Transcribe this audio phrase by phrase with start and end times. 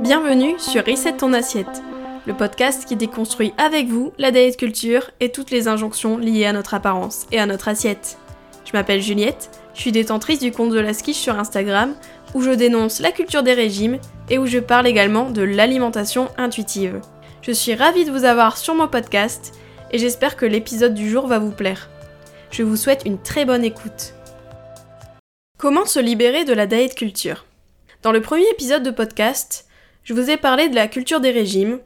[0.00, 1.82] Bienvenue sur Reset ton assiette,
[2.26, 6.52] le podcast qui déconstruit avec vous la diet culture et toutes les injonctions liées à
[6.52, 8.18] notre apparence et à notre assiette.
[8.64, 11.94] Je m'appelle Juliette, je suis détentrice du compte de la skiche sur Instagram
[12.34, 13.98] où je dénonce la culture des régimes
[14.28, 17.00] et où je parle également de l'alimentation intuitive.
[17.42, 19.52] Je suis ravie de vous avoir sur mon podcast
[19.90, 21.89] et j'espère que l'épisode du jour va vous plaire.
[22.50, 24.12] Je vous souhaite une très bonne écoute.
[25.56, 27.46] Comment se libérer de la diet culture?
[28.02, 29.68] Dans le premier épisode de podcast,
[30.02, 31.78] je vous ai parlé de la culture des régimes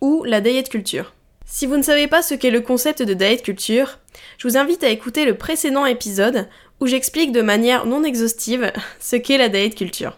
[0.00, 1.12] ou la diet culture.
[1.44, 3.98] Si vous ne savez pas ce qu'est le concept de diet culture,
[4.38, 6.48] je vous invite à écouter le précédent épisode
[6.80, 10.16] où j'explique de manière non exhaustive ce qu'est la diet culture.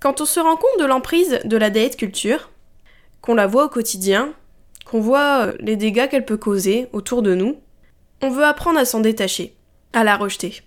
[0.00, 2.48] Quand on se rend compte de l'emprise de la diet culture,
[3.20, 4.32] qu'on la voit au quotidien,
[4.86, 7.60] qu'on voit les dégâts qu'elle peut causer autour de nous,
[8.22, 9.54] on veut apprendre à s'en détacher,
[9.92, 10.62] à la rejeter.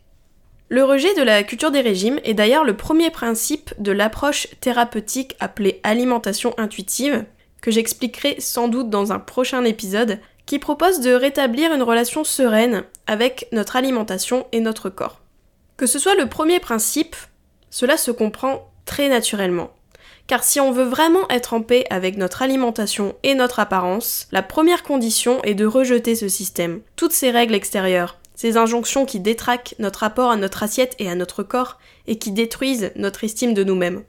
[0.67, 5.35] Le rejet de la culture des régimes est d'ailleurs le premier principe de l'approche thérapeutique
[5.39, 7.25] appelée alimentation intuitive,
[7.61, 12.83] que j'expliquerai sans doute dans un prochain épisode, qui propose de rétablir une relation sereine
[13.07, 15.21] avec notre alimentation et notre corps.
[15.77, 17.15] Que ce soit le premier principe,
[17.69, 19.71] cela se comprend très naturellement.
[20.27, 24.41] Car si on veut vraiment être en paix avec notre alimentation et notre apparence, la
[24.41, 29.75] première condition est de rejeter ce système, toutes ces règles extérieures, ces injonctions qui détraquent
[29.77, 33.63] notre rapport à notre assiette et à notre corps et qui détruisent notre estime de
[33.63, 34.03] nous-mêmes.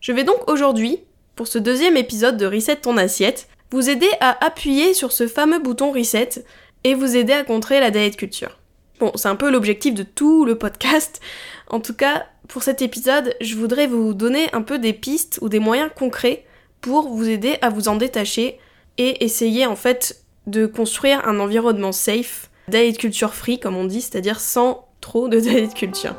[0.00, 0.98] Je vais donc aujourd'hui,
[1.36, 5.58] pour ce deuxième épisode de Reset ton assiette, vous aider à appuyer sur ce fameux
[5.58, 6.44] bouton Reset
[6.84, 8.58] et vous aider à contrer la diet culture.
[9.00, 11.20] Bon, c'est un peu l'objectif de tout le podcast.
[11.68, 15.48] En tout cas, pour cet épisode, je voudrais vous donner un peu des pistes ou
[15.48, 16.44] des moyens concrets
[16.82, 18.58] pour vous aider à vous en détacher
[18.98, 24.02] et essayer en fait de construire un environnement safe, diet culture free comme on dit,
[24.02, 26.14] c'est-à-dire sans trop de diet culture.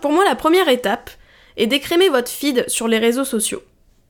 [0.00, 1.10] Pour moi, la première étape
[1.56, 3.64] est d'écrémer votre feed sur les réseaux sociaux.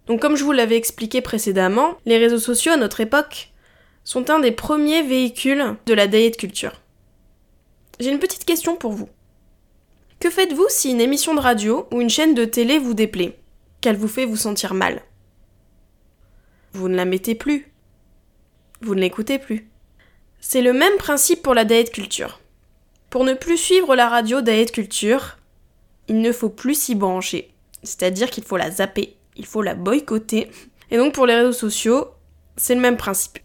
[0.08, 3.48] Donc comme je vous l'avais expliqué précédemment, les réseaux sociaux à notre époque
[4.04, 6.82] sont un des premiers véhicules de la diet culture.
[7.98, 9.08] J'ai une petite question pour vous.
[10.26, 13.38] Que faites-vous si une émission de radio ou une chaîne de télé vous déplaît?
[13.80, 15.02] Qu'elle vous fait vous sentir mal?
[16.72, 17.70] Vous ne la mettez plus.
[18.80, 19.70] Vous ne l'écoutez plus.
[20.40, 22.40] C'est le même principe pour la diet culture.
[23.08, 25.38] Pour ne plus suivre la radio diet culture,
[26.08, 27.54] il ne faut plus s'y brancher.
[27.84, 30.50] C'est-à-dire qu'il faut la zapper, il faut la boycotter.
[30.90, 32.08] Et donc pour les réseaux sociaux,
[32.56, 33.38] c'est le même principe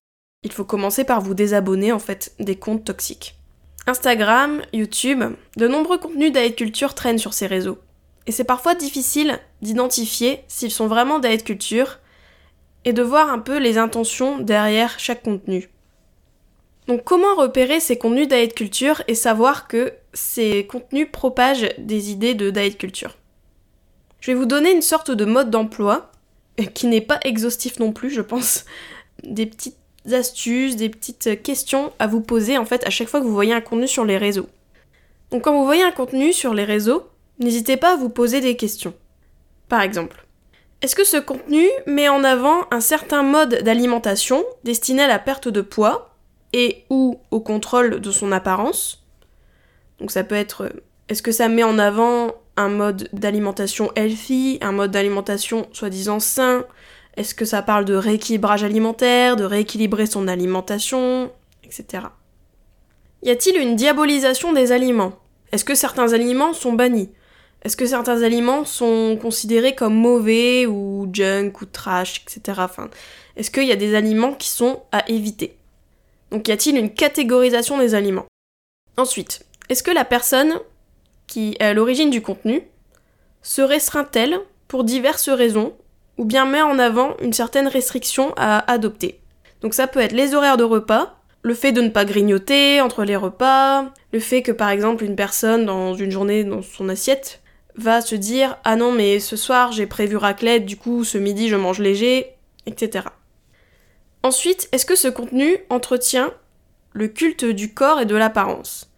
[0.44, 3.36] il faut commencer par vous désabonner en fait des comptes toxiques.
[3.88, 5.24] Instagram, YouTube,
[5.58, 7.80] de nombreux contenus diet culture traînent sur ces réseaux.
[8.28, 12.00] Et c'est parfois difficile d'identifier s'ils sont vraiment diet culture
[12.86, 15.69] et de voir un peu les intentions derrière chaque contenu.
[16.88, 22.36] Donc comment repérer ces contenus diet culture et savoir que ces contenus propagent des idées
[22.36, 23.18] de diet culture?
[24.19, 26.12] Je vais vous donner une sorte de mode d'emploi
[26.75, 28.66] qui n'est pas exhaustif non plus, je pense,
[29.24, 29.81] des petites
[30.12, 33.53] astuces, des petites questions à vous poser en fait à chaque fois que vous voyez
[33.53, 34.47] un contenu sur les réseaux.
[35.31, 37.07] Donc quand vous voyez un contenu sur les réseaux,
[37.39, 38.94] n'hésitez pas à vous poser des questions.
[39.69, 40.25] Par exemple,
[40.81, 45.47] est-ce que ce contenu met en avant un certain mode d'alimentation destiné à la perte
[45.47, 46.16] de poids
[46.53, 49.06] et ou au contrôle de son apparence?
[50.00, 50.72] Donc ça peut être
[51.07, 56.66] est-ce que ça met en avant un mode d'alimentation healthy, un mode d'alimentation soi-disant sain,
[57.17, 61.31] est-ce que ça parle de rééquilibrage alimentaire, de rééquilibrer son alimentation,
[61.63, 62.05] etc.
[63.23, 65.13] Y a-t-il une diabolisation des aliments?
[65.51, 67.09] Est-ce que certains aliments sont bannis?
[67.63, 72.59] Est-ce que certains aliments sont considérés comme mauvais ou junk ou trash, etc.
[72.63, 72.89] Enfin,
[73.35, 75.57] est-ce qu'il y a des aliments qui sont à éviter?
[76.31, 78.25] Donc y a-t-il une catégorisation des aliments?
[78.97, 80.59] Ensuite, est-ce que la personne
[81.27, 82.63] qui est à l'origine du contenu
[83.44, 85.73] se restreint-elle pour diverses raisons
[86.21, 89.19] ou bien met en avant une certaine restriction à adopter.
[89.61, 93.03] Donc ça peut être les horaires de repas, le fait de ne pas grignoter entre
[93.03, 97.41] les repas, le fait que par exemple une personne dans une journée dans son assiette
[97.75, 101.50] va se dire ah non mais ce soir j'ai prévu raclette, du coup ce midi
[101.50, 102.35] je mange léger,
[102.67, 103.06] etc.
[104.21, 106.31] Ensuite, est-ce que ce contenu entretient
[106.94, 108.91] le culte du corps et de l'apparence?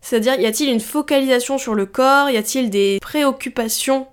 [0.00, 2.30] C'est-à-dire, y a-t-il une focalisation sur le corps?
[2.30, 4.06] Y a-t-il des préoccupations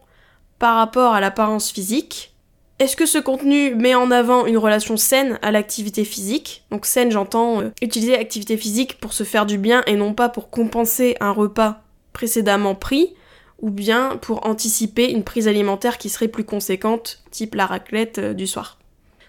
[0.57, 2.33] par rapport à l'apparence physique?
[2.79, 6.63] Est-ce que ce contenu met en avant une relation saine à l'activité physique?
[6.69, 10.29] Donc saine, j'entends euh, utiliser l'activité physique pour se faire du bien et non pas
[10.29, 11.81] pour compenser un repas
[12.13, 13.15] précédemment pris,
[13.59, 18.33] ou bien pour anticiper une prise alimentaire qui serait plus conséquente, type la raclette euh,
[18.33, 18.77] du soir.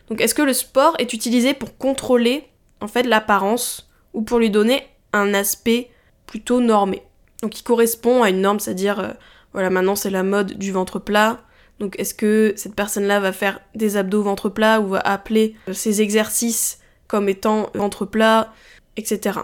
[0.09, 2.45] Donc est-ce que le sport est utilisé pour contrôler
[2.81, 5.91] en fait l'apparence ou pour lui donner un aspect
[6.27, 7.03] plutôt normé?
[7.43, 9.13] Donc qui correspond à une norme, c'est-à-dire euh,
[9.55, 11.41] voilà, maintenant c'est la mode du ventre plat.
[11.81, 16.03] Donc est-ce que cette personne-là va faire des abdos ventre plat ou va appeler ses
[16.03, 18.53] exercices comme étant ventre plat,
[18.97, 19.41] etc.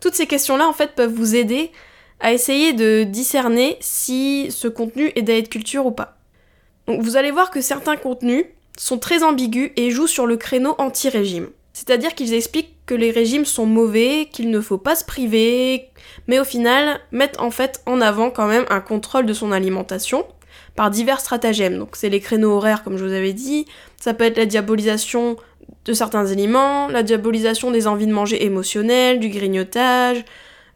[0.00, 1.72] Toutes ces questions-là en fait peuvent vous aider
[2.20, 6.16] à essayer de discerner si ce contenu est d'aide culture ou pas.
[6.86, 8.46] Donc vous allez voir que certains contenus
[8.78, 11.48] sont très ambigus et jouent sur le créneau anti-régime.
[11.72, 15.90] C'est-à-dire qu'ils expliquent que les régimes sont mauvais, qu'il ne faut pas se priver,
[16.26, 20.24] mais au final mettent en fait en avant quand même un contrôle de son alimentation
[20.74, 21.78] par divers stratagèmes.
[21.78, 23.66] Donc c'est les créneaux horaires comme je vous avais dit,
[24.00, 25.36] ça peut être la diabolisation
[25.84, 30.24] de certains aliments, la diabolisation des envies de manger émotionnelles, du grignotage,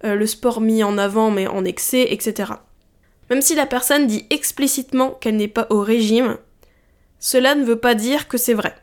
[0.04, 2.52] euh, le sport mis en avant mais en excès, etc.
[3.28, 6.36] Même si la personne dit explicitement qu'elle n'est pas au régime,
[7.18, 8.74] cela ne veut pas dire que c'est vrai.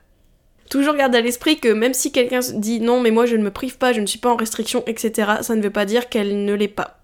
[0.70, 3.52] Toujours garde à l'esprit que même si quelqu'un dit non mais moi je ne me
[3.52, 6.46] prive pas, je ne suis pas en restriction, etc., ça ne veut pas dire qu'elle
[6.46, 6.98] ne l'est pas.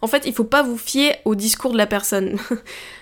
[0.00, 2.38] En fait, il faut pas vous fier au discours de la personne.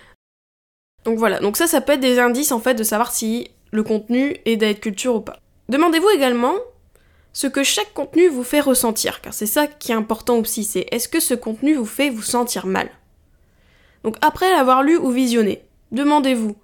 [1.06, 3.84] donc voilà, donc ça ça peut être des indices en fait de savoir si le
[3.84, 5.38] contenu est d'être culture ou pas.
[5.68, 6.54] Demandez-vous également
[7.32, 10.88] ce que chaque contenu vous fait ressentir, car c'est ça qui est important aussi, c'est
[10.90, 12.90] est-ce que ce contenu vous fait vous sentir mal?
[14.02, 15.62] Donc après l'avoir lu ou visionné,
[15.92, 16.56] demandez-vous,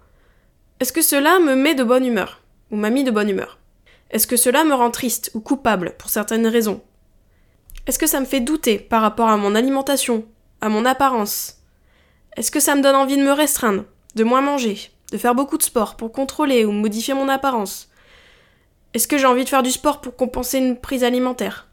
[0.80, 2.40] est-ce que cela me met de bonne humeur
[2.72, 3.60] Ou m'a mis de bonne humeur?
[4.10, 6.82] Est-ce que cela me rend triste ou coupable pour certaines raisons?
[7.86, 10.24] Est-ce que ça me fait douter par rapport à mon alimentation,
[10.60, 11.58] à mon apparence?
[12.36, 13.84] Est-ce que ça me donne envie de me restreindre,
[14.14, 14.79] de moins manger,
[15.11, 17.88] de faire beaucoup de sport pour contrôler ou modifier mon apparence
[18.94, 21.69] est-ce que j'ai envie de faire du sport pour compenser une prise alimentaire?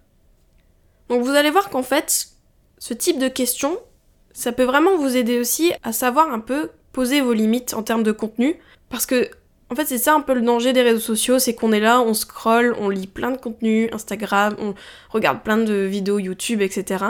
[1.09, 2.29] Donc vous allez voir qu'en fait,
[2.77, 3.77] ce type de questions,
[4.31, 8.03] ça peut vraiment vous aider aussi à savoir un peu poser vos limites en termes
[8.03, 8.55] de contenu,
[8.89, 9.29] parce que
[9.69, 11.99] en fait c'est ça un peu le danger des réseaux sociaux, c'est qu'on est là,
[12.01, 14.73] on scrolle, on lit plein de contenus, Instagram, on
[15.09, 17.05] regarde plein de vidéos YouTube, etc.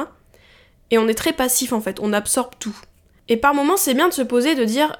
[0.91, 2.75] Et on est très passif en fait, on absorbe tout.
[3.27, 4.97] Et par moments c'est bien de se poser, de dire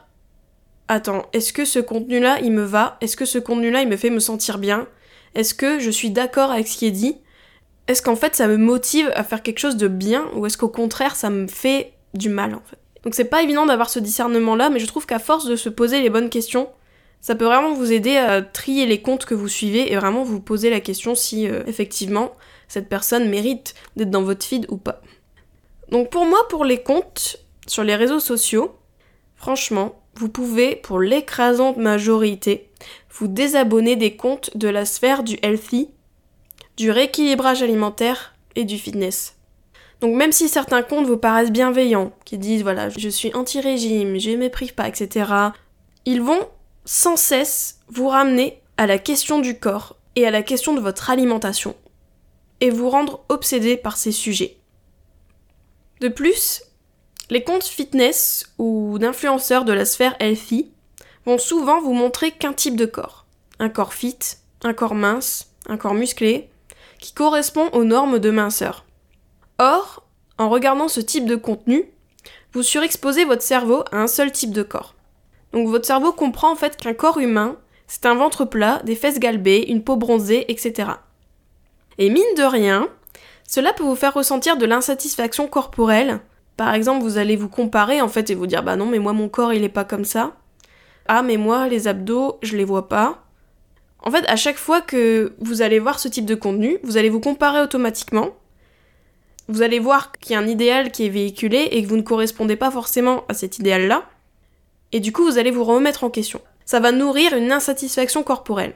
[0.90, 2.98] attends, est-ce que ce contenu-là, il me va?
[3.00, 4.88] Est-ce que ce contenu-là, il me fait me sentir bien?
[5.36, 7.18] Est-ce que je suis d'accord avec ce qui est dit?
[7.88, 10.26] Est-ce qu'en fait ça me motive à faire quelque chose de bien?
[10.36, 12.78] Ou est-ce qu'au contraire ça me fait du mal en fait?
[13.04, 15.70] Donc c'est pas évident d'avoir ce discernement là, mais je trouve qu'à force de se
[15.70, 16.70] poser les bonnes questions,
[17.22, 20.40] ça peut vraiment vous aider à trier les comptes que vous suivez et vraiment vous
[20.40, 22.36] poser la question si euh, effectivement
[22.68, 25.02] cette personne mérite d'être dans votre feed ou pas.
[25.90, 28.76] Donc pour moi, pour les comptes sur les réseaux sociaux,
[29.36, 32.70] franchement, vous pouvez, pour l'écrasante majorité,
[33.12, 35.90] vous désabonner des comptes de la sphère du healthy,
[36.78, 39.36] du rééquilibrage alimentaire et du fitness.
[40.02, 44.32] Donc même si certains comptes vous paraissent bienveillants, qui disent voilà, je suis anti-régime, je
[44.32, 45.32] ne prive pas, etc.,
[46.06, 46.48] ils vont
[46.86, 51.10] sans cesse vous ramener à la question du corps et à la question de votre
[51.10, 51.76] alimentation,
[52.62, 54.58] et vous rendre obsédé par ces sujets.
[56.00, 56.64] De plus,
[57.30, 60.72] les comptes fitness ou d'influenceurs de la sphère healthy
[61.26, 63.26] vont souvent vous montrer qu'un type de corps.
[63.60, 64.18] Un corps fit,
[64.64, 66.50] un corps mince, un corps musclé,
[67.00, 68.86] qui correspond aux normes de minceur.
[69.58, 70.04] Or,
[70.38, 71.86] en regardant ce type de contenu,
[72.54, 74.96] vous surexposez votre cerveau à un seul type de corps.
[75.54, 79.20] Donc votre cerveau comprend en fait qu'un corps humain, c'est un ventre plat, des fesses
[79.20, 80.92] galbées, une peau bronzée, etc.
[81.98, 82.88] Et mine de rien,
[83.48, 86.22] cela peut vous faire ressentir de l'insatisfaction corporelle.
[86.60, 89.14] Par exemple, vous allez vous comparer en fait et vous dire bah non mais moi
[89.14, 90.36] mon corps il est pas comme ça.
[91.08, 93.24] Ah mais moi les abdos je les vois pas.
[94.00, 97.08] En fait à chaque fois que vous allez voir ce type de contenu, vous allez
[97.08, 98.32] vous comparer automatiquement.
[99.48, 102.02] Vous allez voir qu'il y a un idéal qui est véhiculé et que vous ne
[102.02, 104.04] correspondez pas forcément à cet idéal-là.
[104.92, 106.42] Et du coup vous allez vous remettre en question.
[106.66, 108.76] Ça va nourrir une insatisfaction corporelle.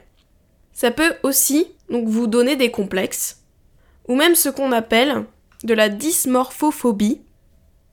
[0.72, 3.42] Ça peut aussi donc vous donner des complexes
[4.08, 5.26] ou même ce qu'on appelle
[5.64, 7.20] de la dysmorphophobie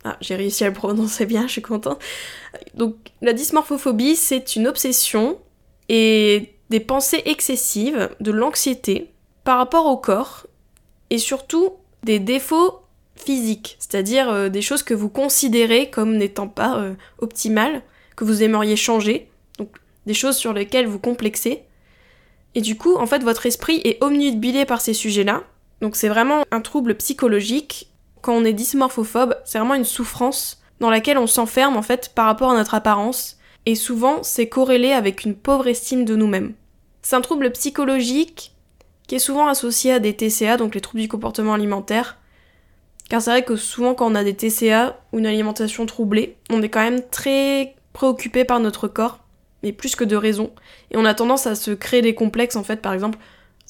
[0.04, 2.02] ah, j'ai réussi à le prononcer bien, je suis contente.
[2.74, 5.40] Donc, la dysmorphophobie, c'est une obsession
[5.90, 9.12] et des pensées excessives, de l'anxiété
[9.44, 10.48] par rapport au corps
[11.10, 12.80] et surtout des défauts
[13.16, 17.84] physiques, c'est-à-dire euh, des choses que vous considérez comme n'étant pas euh, optimales,
[18.16, 19.30] que vous aimeriez changer,
[19.60, 19.70] donc
[20.06, 21.64] des choses sur lesquelles vous complexez.
[22.56, 25.44] Et du coup, en fait, votre esprit est omnubilé par ces sujets-là.
[25.82, 27.91] Donc c'est vraiment un trouble psychologique
[28.22, 32.26] quand on est dysmorphophobe, c'est vraiment une souffrance dans laquelle on s'enferme en fait par
[32.26, 36.54] rapport à notre apparence, et souvent c'est corrélé avec une pauvre estime de nous-mêmes.
[37.02, 38.54] C'est un trouble psychologique
[39.08, 42.18] qui est souvent associé à des TCA, donc les troubles du comportement alimentaire,
[43.10, 46.62] car c'est vrai que souvent quand on a des TCA ou une alimentation troublée, on
[46.62, 49.20] est quand même très préoccupé par notre corps,
[49.64, 50.52] mais plus que de raison,
[50.90, 53.20] et on a tendance à se créer des complexes en fait, par exemple,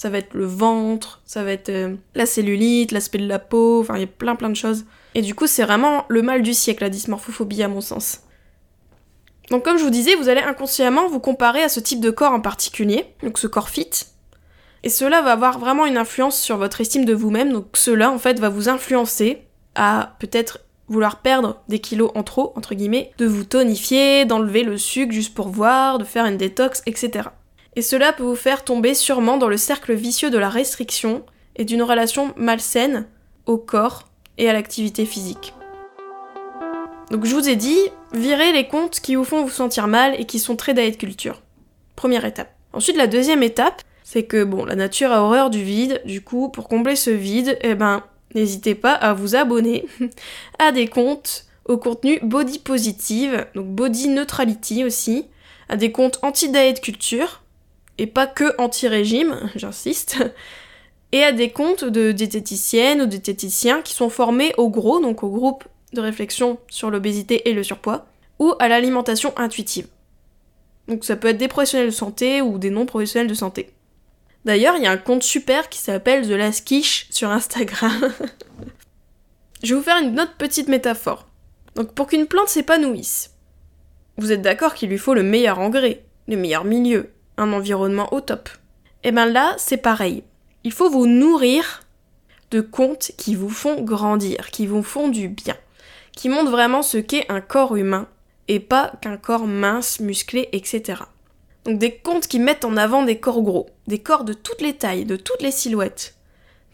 [0.02, 3.82] ça va être le ventre, ça va être euh, la cellulite, l'aspect de la peau,
[3.82, 4.86] enfin il y a plein plein de choses.
[5.14, 8.22] Et du coup, c'est vraiment le mal du siècle, la dysmorphophobie à mon sens.
[9.52, 12.32] Donc comme je vous disais, vous allez inconsciemment vous comparer à ce type de corps
[12.32, 13.92] en particulier, donc ce corps fit.
[14.82, 18.18] Et cela va avoir vraiment une influence sur votre estime de vous-même, donc cela en
[18.18, 19.44] fait va vous influencer
[19.76, 24.80] à peut-être vouloir perdre des kilos en trop, entre guillemets, de vous tonifier, d'enlever le
[24.80, 27.30] sucre juste pour voir, de faire une détox, etc.
[27.76, 31.26] Et cela peut vous faire tomber sûrement dans le cercle vicieux de la restriction
[31.56, 33.08] et d'une relation malsaine
[33.46, 35.54] au corps et à l'activité physique.
[37.12, 37.80] Donc je vous ai dit,
[38.14, 41.42] virez les comptes qui vous font vous sentir mal et qui sont très diet culture.
[41.96, 42.54] Première étape.
[42.74, 46.50] Ensuite, la deuxième étape, c'est que bon, la nature a horreur du vide, du coup,
[46.50, 49.86] pour combler ce vide, eh ben, n'hésitez pas à vous abonner
[50.60, 55.28] à des comptes au contenu body positive, donc body neutrality aussi,
[55.70, 57.41] à des comptes anti-diet culture,
[57.98, 60.18] et pas que anti-régime, j'insiste,
[61.12, 65.30] et à des comptes de diététiciennes ou diététiciens qui sont formés au gros, donc au
[65.30, 68.06] groupe de réflexion sur l'obésité et le surpoids,
[68.40, 69.88] ou à l'alimentation intuitive.
[70.88, 73.70] Donc ça peut être des professionnels de santé ou des non-professionnels de santé.
[74.46, 78.12] D'ailleurs, il y a un compte super qui s'appelle The Last Quiche sur Instagram.
[79.64, 81.28] Je vais vous faire une autre petite métaphore.
[81.76, 83.36] Donc pour qu'une plante s'épanouisse,
[84.18, 88.22] vous êtes d'accord qu'il lui faut le meilleur engrais, le meilleur milieu, un environnement au
[88.22, 88.50] top.
[89.04, 90.24] Et eh bien là, c'est pareil.
[90.64, 91.82] Il faut vous nourrir
[92.52, 95.56] de comptes qui vous font grandir, qui vous font du bien
[96.16, 98.08] qui montre vraiment ce qu'est un corps humain
[98.48, 101.04] et pas qu'un corps mince, musclé, etc.
[101.66, 104.76] Donc des contes qui mettent en avant des corps gros, des corps de toutes les
[104.76, 106.16] tailles, de toutes les silhouettes.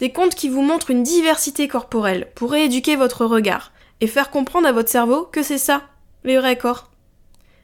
[0.00, 4.68] Des contes qui vous montrent une diversité corporelle pour rééduquer votre regard et faire comprendre
[4.68, 5.82] à votre cerveau que c'est ça,
[6.24, 6.90] les vrais corps.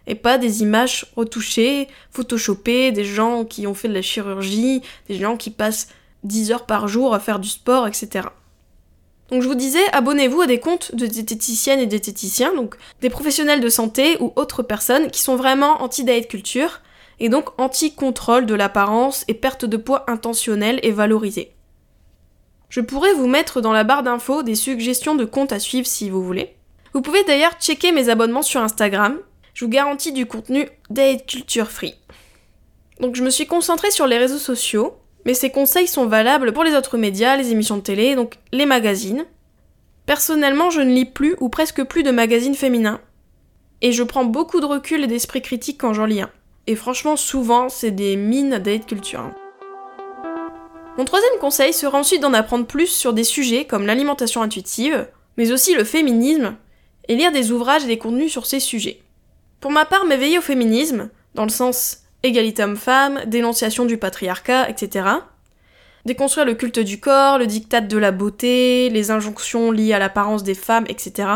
[0.06, 5.16] Et pas des images retouchées, photoshopées, des gens qui ont fait de la chirurgie, des
[5.16, 5.88] gens qui passent
[6.25, 8.28] 10 heures par jour à faire du sport, etc.
[9.30, 13.61] Donc je vous disais, abonnez-vous à des comptes de diététiciennes et diététiciens, donc des professionnels
[13.61, 16.80] de santé ou autres personnes qui sont vraiment anti-diet culture
[17.20, 21.54] et donc anti-contrôle de l'apparence et perte de poids intentionnelle et valorisée.
[22.68, 26.11] Je pourrais vous mettre dans la barre d'infos des suggestions de comptes à suivre si
[26.11, 26.56] vous voulez.
[26.92, 29.18] Vous pouvez d'ailleurs checker mes abonnements sur Instagram.
[29.54, 31.94] Je vous garantis du contenu diet culture free.
[33.00, 36.64] Donc je me suis concentrée sur les réseaux sociaux mais ces conseils sont valables pour
[36.64, 39.25] les autres médias, les émissions de télé, donc les magazines.
[40.06, 43.00] Personnellement, je ne lis plus ou presque plus de magazines féminins.
[43.80, 46.30] Et je prends beaucoup de recul et d'esprit critique quand j'en lis un.
[46.66, 49.30] Et franchement, souvent, c'est des mines d'être culture.
[50.99, 55.52] Mon troisième conseil sera ensuite d'en apprendre plus sur des sujets comme l'alimentation intuitive, mais
[55.52, 56.56] aussi le féminisme,
[57.08, 59.00] et lire des ouvrages et des contenus sur ces sujets.
[59.64, 65.09] Pour ma part, m'éveiller au féminisme, dans le sens égalité homme-femme, dénonciation du patriarcat, etc.
[66.04, 70.42] Déconstruire le culte du corps, le diktat de la beauté, les injonctions liées à l'apparence
[70.42, 71.28] des femmes, etc.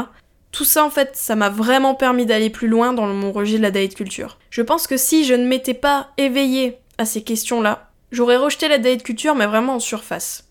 [0.52, 3.62] Tout ça, en fait, ça m'a vraiment permis d'aller plus loin dans mon rejet de
[3.62, 4.36] la diet culture.
[4.50, 8.76] Je pense que si je ne m'étais pas éveillée à ces questions-là, j'aurais rejeté la
[8.76, 10.44] diet culture, mais vraiment en surface.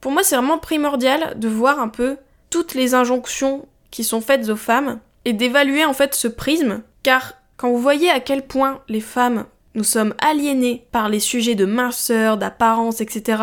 [0.00, 2.16] Pour moi, c'est vraiment primordial de voir un peu
[2.50, 7.34] toutes les injonctions qui sont faites aux femmes et d'évaluer en fait ce prisme, car
[7.56, 11.64] quand vous voyez à quel point les femmes nous sommes aliénés par les sujets de
[11.64, 13.42] minceur, d'apparence, etc.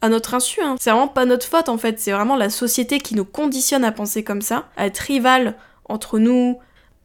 [0.00, 0.76] À notre insu, hein.
[0.78, 3.92] c'est vraiment pas notre faute en fait, c'est vraiment la société qui nous conditionne à
[3.92, 6.58] penser comme ça, à être rival entre nous.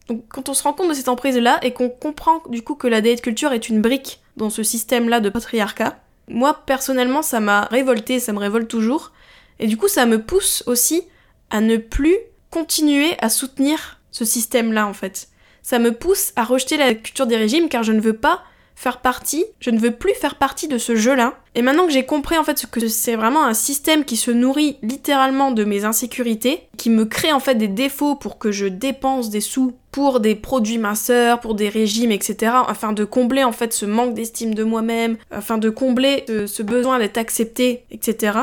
[0.08, 2.86] Donc quand on se rend compte de cette emprise-là et qu'on comprend du coup que
[2.86, 5.98] la diet culture est une brique dans ce système-là de patriarcat,
[6.28, 9.12] moi personnellement ça m'a révolté, ça me révolte toujours,
[9.58, 11.02] et du coup ça me pousse aussi
[11.50, 12.16] à ne plus
[12.50, 15.28] continuer à soutenir ce système-là en fait.
[15.64, 18.42] Ça me pousse à rejeter la culture des régimes car je ne veux pas
[18.76, 21.34] faire partie, je ne veux plus faire partie de ce jeu-là.
[21.54, 24.76] Et maintenant que j'ai compris en fait que c'est vraiment un système qui se nourrit
[24.82, 29.30] littéralement de mes insécurités, qui me crée en fait des défauts pour que je dépense
[29.30, 33.72] des sous pour des produits minceurs, pour des régimes, etc., afin de combler en fait
[33.72, 38.38] ce manque d'estime de moi-même, afin de combler ce, besoin d'être accepté, etc.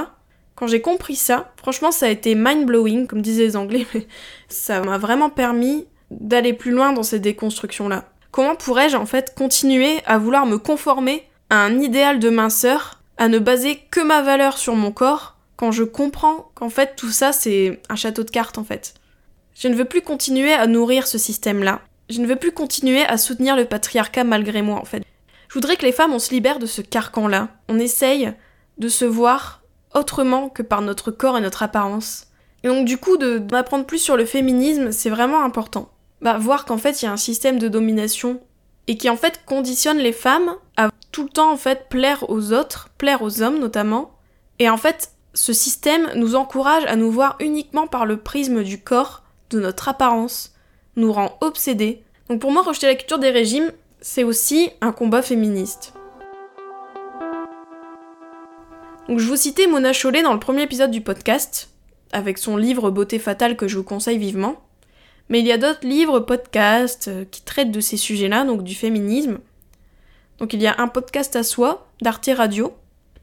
[0.56, 4.08] Quand j'ai compris ça, franchement ça a été mind-blowing, comme disaient les Anglais, mais
[4.48, 8.06] ça m'a vraiment permis d'aller plus loin dans cette déconstruction-là.
[8.32, 13.27] Comment pourrais-je en fait continuer à vouloir me conformer à un idéal de minceur, à
[13.27, 17.32] ne baser que ma valeur sur mon corps, quand je comprends qu'en fait tout ça
[17.32, 18.94] c'est un château de cartes en fait?
[19.56, 21.82] Je ne veux plus continuer à nourrir ce système-là.
[22.10, 25.03] Je ne veux plus continuer à soutenir le patriarcat malgré moi en fait.
[25.48, 27.50] Je voudrais que les femmes on se libère de ce carcan-là.
[27.68, 28.34] On essaye
[28.77, 29.62] de se voir
[29.94, 32.27] autrement que par notre corps et notre apparence.
[32.63, 35.89] Et donc du coup, de m'apprendre plus sur le féminisme, c'est vraiment important
[36.22, 38.40] bah, voir qu'en fait il y a un système de domination
[38.88, 42.54] et qui en fait conditionne les femmes à tout le temps en fait plaire aux
[42.54, 44.12] autres, plaire aux hommes notamment.
[44.60, 48.80] Et en fait, ce système nous encourage à nous voir uniquement par le prisme du
[48.82, 50.54] corps, de notre apparence,
[50.96, 52.04] nous rend obsédés.
[52.30, 55.94] Donc pour moi, rejeter la culture des régimes, c'est aussi un combat féministe.
[59.08, 61.70] Donc je vous citais Mona Chollet dans le premier épisode du podcast,
[62.12, 64.62] avec son livre Beauté fatale que je vous conseille vivement.
[65.32, 68.76] Mais il y a d'autres livres, podcasts, euh, qui traitent de ces sujets-là, donc du
[68.76, 69.40] féminisme.
[70.40, 72.74] Donc il y a un podcast à soi, d'Arte Radio,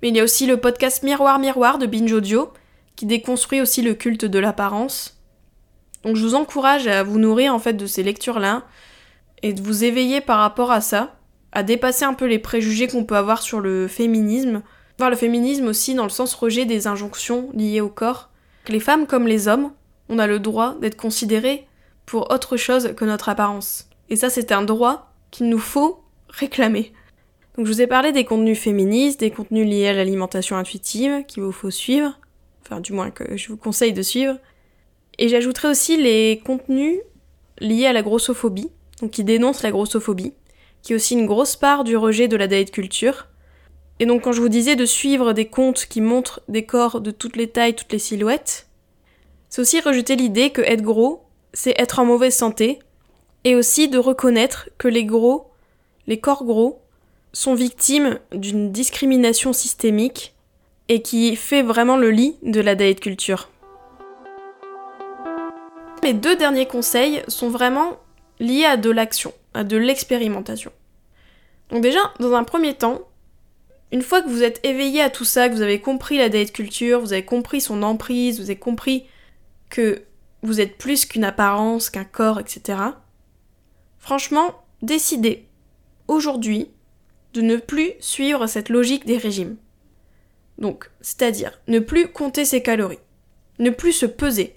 [0.00, 2.50] mais il y a aussi le podcast Miroir Miroir de Binge Audio,
[2.96, 5.20] qui déconstruit aussi le culte de l'apparence.
[6.02, 8.62] Donc je vous encourage à vous nourrir en fait de ces lectures-là,
[9.42, 11.14] et de vous éveiller par rapport à ça,
[11.52, 14.62] à dépasser un peu les préjugés qu'on peut avoir sur le féminisme,
[14.96, 18.30] voir le féminisme aussi dans le sens rejet des injonctions liées au corps.
[18.68, 19.72] Les femmes comme les hommes,
[20.08, 21.67] on a le droit d'être considérées
[22.08, 23.90] pour autre chose que notre apparence.
[24.08, 26.94] Et ça, c'est un droit qu'il nous faut réclamer.
[27.54, 31.42] Donc je vous ai parlé des contenus féministes, des contenus liés à l'alimentation intuitive qu'il
[31.42, 32.18] vous faut suivre,
[32.62, 34.38] enfin du moins que je vous conseille de suivre.
[35.18, 36.98] Et j'ajouterai aussi les contenus
[37.58, 38.70] liés à la grossophobie,
[39.02, 40.32] donc qui dénoncent la grossophobie,
[40.80, 43.26] qui est aussi une grosse part du rejet de la diet culture.
[43.98, 47.10] Et donc quand je vous disais de suivre des comptes qui montrent des corps de
[47.10, 48.66] toutes les tailles, toutes les silhouettes,
[49.50, 52.78] c'est aussi rejeter l'idée que être gros, c'est être en mauvaise santé,
[53.44, 55.50] et aussi de reconnaître que les gros,
[56.06, 56.80] les corps gros,
[57.32, 60.34] sont victimes d'une discrimination systémique
[60.88, 63.48] et qui fait vraiment le lit de la diet culture.
[66.02, 67.98] Mes deux derniers conseils sont vraiment
[68.40, 70.72] liés à de l'action, à de l'expérimentation.
[71.70, 73.00] Donc déjà, dans un premier temps,
[73.92, 76.52] une fois que vous êtes éveillé à tout ça, que vous avez compris la diet
[76.52, 79.06] culture, vous avez compris son emprise, vous avez compris
[79.70, 80.02] que
[80.42, 82.78] vous êtes plus qu'une apparence, qu'un corps, etc.
[83.98, 85.46] Franchement, décidez
[86.06, 86.70] aujourd'hui
[87.34, 89.56] de ne plus suivre cette logique des régimes.
[90.58, 92.98] Donc, c'est-à-dire ne plus compter ses calories,
[93.58, 94.56] ne plus se peser,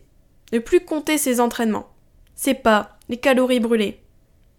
[0.52, 1.94] ne plus compter ses entraînements,
[2.36, 4.02] ses pas, les calories brûlées.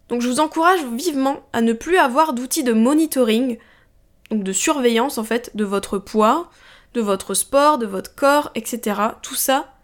[0.09, 3.59] Donc je vous encourage vivement à ne plus avoir d'outils de monitoring,
[4.31, 6.51] donc de surveillance en fait, de votre poids,
[6.95, 9.01] de votre sport, de votre corps, etc.
[9.23, 9.75] Tout ça,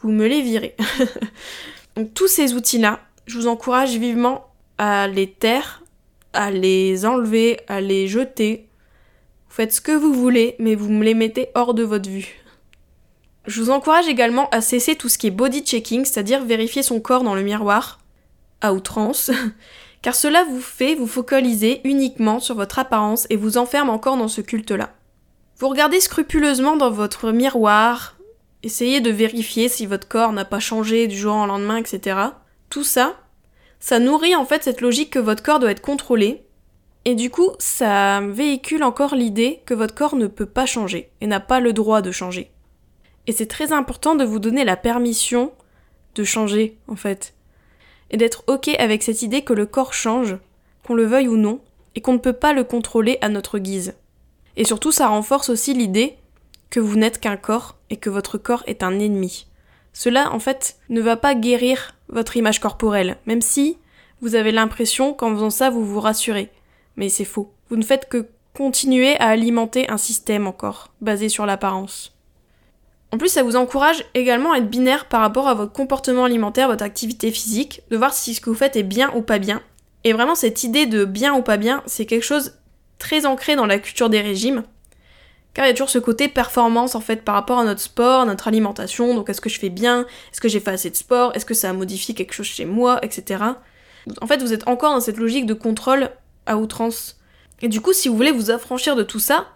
[0.00, 0.76] vous me les virez.
[1.96, 4.46] donc tous ces outils-là, je vous encourage vivement
[4.78, 5.82] à les taire,
[6.32, 8.68] à les enlever, à les jeter.
[9.48, 12.42] Vous faites ce que vous voulez, mais vous me les mettez hors de votre vue.
[13.46, 17.00] Je vous encourage également à cesser tout ce qui est body checking, c'est-à-dire vérifier son
[17.00, 18.00] corps dans le miroir,
[18.60, 19.30] à outrance,
[20.02, 24.28] car cela vous fait vous focaliser uniquement sur votre apparence et vous enferme encore dans
[24.28, 24.90] ce culte-là.
[25.58, 28.15] Vous regardez scrupuleusement dans votre miroir,
[28.66, 32.18] essayez de vérifier si votre corps n'a pas changé du jour au lendemain, etc.
[32.68, 33.16] Tout ça,
[33.80, 36.42] ça nourrit en fait cette logique que votre corps doit être contrôlé,
[37.04, 41.28] et du coup, ça véhicule encore l'idée que votre corps ne peut pas changer et
[41.28, 42.50] n'a pas le droit de changer.
[43.28, 45.52] Et c'est très important de vous donner la permission
[46.16, 47.34] de changer, en fait.
[48.10, 50.36] Et d'être ok avec cette idée que le corps change,
[50.84, 51.60] qu'on le veuille ou non,
[51.94, 53.94] et qu'on ne peut pas le contrôler à notre guise.
[54.56, 56.16] Et surtout, ça renforce aussi l'idée
[56.70, 59.46] que vous n'êtes qu'un corps et que votre corps est un ennemi.
[59.92, 63.78] Cela, en fait, ne va pas guérir votre image corporelle, même si
[64.20, 66.50] vous avez l'impression qu'en faisant ça, vous vous rassurez.
[66.96, 67.52] Mais c'est faux.
[67.68, 72.16] Vous ne faites que continuer à alimenter un système encore, basé sur l'apparence.
[73.12, 76.68] En plus, ça vous encourage également à être binaire par rapport à votre comportement alimentaire,
[76.68, 79.62] votre activité physique, de voir si ce que vous faites est bien ou pas bien.
[80.04, 82.58] Et vraiment, cette idée de bien ou pas bien, c'est quelque chose
[82.98, 84.64] très ancré dans la culture des régimes.
[85.56, 88.26] Car il y a toujours ce côté performance en fait par rapport à notre sport,
[88.26, 89.14] notre alimentation.
[89.14, 90.02] Donc est-ce que je fais bien?
[90.30, 91.34] Est-ce que j'ai fait assez de sport?
[91.34, 92.98] Est-ce que ça a modifié quelque chose chez moi?
[93.02, 93.42] Etc.
[94.20, 96.10] En fait, vous êtes encore dans cette logique de contrôle
[96.44, 97.18] à outrance.
[97.62, 99.46] Et du coup, si vous voulez vous affranchir de tout ça,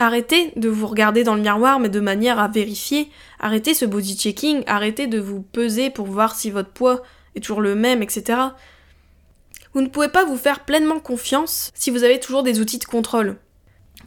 [0.00, 3.10] Arrêtez de vous regarder dans le miroir, mais de manière à vérifier.
[3.40, 7.02] Arrêtez ce body checking, arrêtez de vous peser pour voir si votre poids
[7.34, 8.38] est toujours le même, etc.
[9.74, 12.84] Vous ne pouvez pas vous faire pleinement confiance si vous avez toujours des outils de
[12.84, 13.38] contrôle.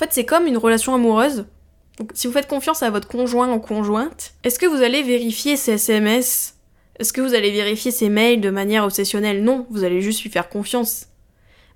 [0.01, 1.45] En fait, c'est comme une relation amoureuse.
[2.15, 5.73] Si vous faites confiance à votre conjoint ou conjointe, est-ce que vous allez vérifier ses
[5.73, 6.55] SMS
[6.97, 9.43] Est-ce que vous allez vérifier ses mails de manière obsessionnelle?
[9.43, 11.05] Non, vous allez juste lui faire confiance.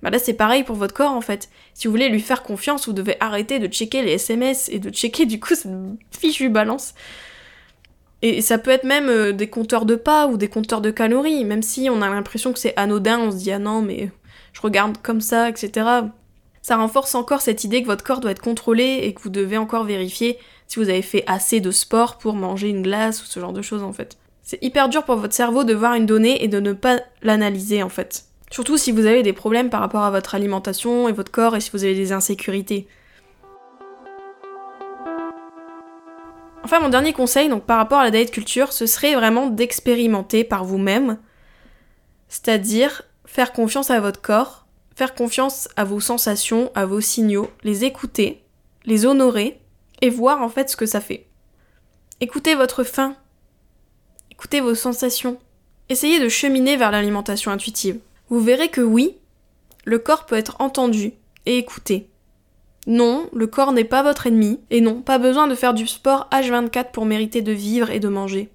[0.01, 1.49] Bah là c'est pareil pour votre corps en fait.
[1.75, 4.89] Si vous voulez lui faire confiance, vous devez arrêter de checker les SMS et de
[4.89, 5.69] checker du coup cette
[6.09, 6.95] fichue balance.
[8.23, 11.45] Et ça peut être même euh, des compteurs de pas ou des compteurs de calories,
[11.45, 14.09] même si on a l'impression que c'est anodin, on se dit ah non mais
[14.51, 16.07] je regarde comme ça, etc.
[16.65, 19.55] Ça renforce encore cette idée que votre corps doit être contrôlé et que vous devez
[19.55, 23.39] encore vérifier si vous avez fait assez de sport pour manger une glace ou ce
[23.39, 24.17] genre de choses en fait.
[24.41, 27.83] C'est hyper dur pour votre cerveau de voir une donnée et de ne pas l'analyser
[27.83, 28.25] en fait.
[28.49, 31.61] Surtout si vous avez des problèmes par rapport à votre alimentation et votre corps et
[31.61, 32.87] si vous avez des insécurités.
[36.63, 40.43] Enfin, mon dernier conseil, donc par rapport à la diet culture, ce serait vraiment d'expérimenter
[40.43, 41.19] par vous-même,
[42.27, 44.64] c'est-à-dire faire confiance à votre corps,
[44.95, 48.41] faire confiance à vos sensations, à vos signaux, les écouter,
[48.85, 49.59] les honorer
[50.01, 51.27] et voir en fait ce que ça fait.
[52.21, 53.15] Écoutez votre faim,
[54.31, 55.37] écoutez vos sensations,
[55.89, 57.99] essayez de cheminer vers l'alimentation intuitive.
[58.29, 59.17] Vous verrez que oui,
[59.83, 61.13] le corps peut être entendu
[61.45, 62.09] et écouté.
[62.87, 66.29] Non, le corps n'est pas votre ennemi, et non, pas besoin de faire du sport
[66.31, 68.49] H24 pour mériter de vivre et de manger.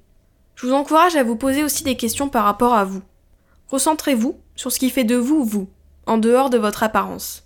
[0.55, 3.03] Je vous encourage à vous poser aussi des questions par rapport à vous.
[3.69, 5.69] Recentrez-vous sur ce qui fait de vous vous,
[6.11, 7.45] en dehors de votre apparence.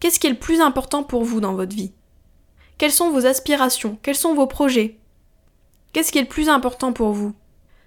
[0.00, 1.92] Qu'est-ce qui est le plus important pour vous dans votre vie?
[2.78, 3.96] Quelles sont vos aspirations?
[4.02, 4.98] Quels sont vos projets?
[5.92, 7.32] Qu'est-ce qui est le plus important pour vous?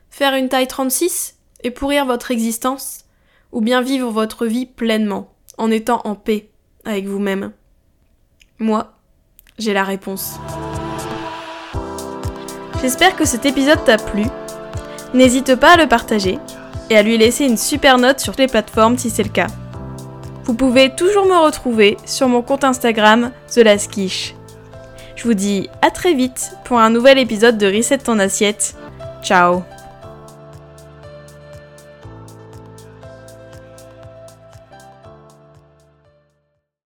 [0.10, 3.04] Faire une taille 36 et pourrir votre existence?
[3.52, 6.50] Ou bien vivre votre vie pleinement, en étant en paix
[6.86, 7.52] avec vous-même?
[8.58, 8.94] Moi,
[9.60, 10.36] j'ai la réponse.
[12.82, 14.24] J'espère que cet épisode t'a plu.
[15.14, 16.40] N'hésite pas à le partager
[16.90, 19.48] et à lui laisser une super note sur les plateformes si c'est le cas.
[20.46, 24.36] Vous pouvez toujours me retrouver sur mon compte Instagram TheLasquiche.
[25.16, 28.76] Je vous dis à très vite pour un nouvel épisode de Reset ton assiette.
[29.24, 29.64] Ciao